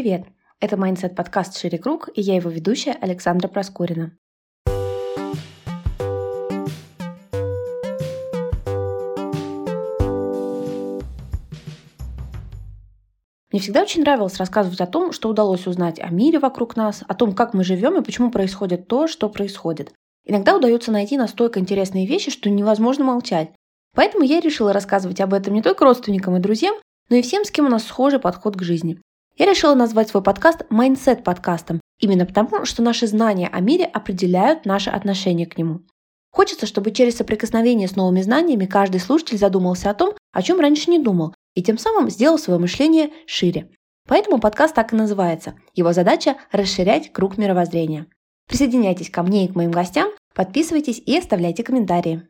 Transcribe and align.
привет! 0.00 0.26
Это 0.60 0.76
Mindset 0.76 1.16
подкаст 1.16 1.58
«Шире 1.58 1.76
круг» 1.76 2.08
и 2.14 2.20
я 2.20 2.36
его 2.36 2.48
ведущая 2.50 2.92
Александра 2.92 3.48
Проскурина. 3.48 4.12
Мне 13.50 13.60
всегда 13.60 13.82
очень 13.82 14.02
нравилось 14.02 14.36
рассказывать 14.36 14.80
о 14.80 14.86
том, 14.86 15.10
что 15.10 15.28
удалось 15.28 15.66
узнать 15.66 15.98
о 15.98 16.10
мире 16.10 16.38
вокруг 16.38 16.76
нас, 16.76 17.02
о 17.08 17.14
том, 17.16 17.34
как 17.34 17.52
мы 17.52 17.64
живем 17.64 17.98
и 17.98 18.04
почему 18.04 18.30
происходит 18.30 18.86
то, 18.86 19.08
что 19.08 19.28
происходит. 19.28 19.92
Иногда 20.24 20.54
удается 20.54 20.92
найти 20.92 21.16
настолько 21.16 21.58
интересные 21.58 22.06
вещи, 22.06 22.30
что 22.30 22.48
невозможно 22.48 23.04
молчать. 23.04 23.50
Поэтому 23.96 24.22
я 24.22 24.38
решила 24.38 24.72
рассказывать 24.72 25.20
об 25.20 25.34
этом 25.34 25.54
не 25.54 25.62
только 25.62 25.84
родственникам 25.84 26.36
и 26.36 26.40
друзьям, 26.40 26.76
но 27.10 27.16
и 27.16 27.22
всем, 27.22 27.44
с 27.44 27.50
кем 27.50 27.66
у 27.66 27.68
нас 27.68 27.82
схожий 27.82 28.20
подход 28.20 28.54
к 28.54 28.62
жизни. 28.62 29.00
Я 29.38 29.46
решила 29.46 29.76
назвать 29.76 30.08
свой 30.08 30.20
подкаст 30.20 30.62
Mindset 30.68 31.22
подкастом, 31.22 31.80
именно 32.00 32.26
потому, 32.26 32.64
что 32.64 32.82
наши 32.82 33.06
знания 33.06 33.46
о 33.46 33.60
мире 33.60 33.84
определяют 33.84 34.66
наше 34.66 34.90
отношение 34.90 35.46
к 35.46 35.56
нему. 35.56 35.82
Хочется, 36.32 36.66
чтобы 36.66 36.90
через 36.90 37.18
соприкосновение 37.18 37.86
с 37.86 37.94
новыми 37.94 38.20
знаниями 38.20 38.66
каждый 38.66 38.98
слушатель 38.98 39.38
задумался 39.38 39.90
о 39.90 39.94
том, 39.94 40.14
о 40.32 40.42
чем 40.42 40.58
раньше 40.58 40.90
не 40.90 40.98
думал, 40.98 41.34
и 41.54 41.62
тем 41.62 41.78
самым 41.78 42.10
сделал 42.10 42.36
свое 42.36 42.58
мышление 42.58 43.10
шире. 43.26 43.70
Поэтому 44.08 44.40
подкаст 44.40 44.74
так 44.74 44.92
и 44.92 44.96
называется. 44.96 45.54
Его 45.72 45.92
задача– 45.92 46.36
расширять 46.50 47.12
круг 47.12 47.38
мировоззрения. 47.38 48.06
Присоединяйтесь 48.48 49.08
ко 49.08 49.22
мне 49.22 49.44
и 49.44 49.48
к 49.48 49.54
моим 49.54 49.70
гостям, 49.70 50.10
подписывайтесь 50.34 50.98
и 50.98 51.16
оставляйте 51.16 51.62
комментарии. 51.62 52.26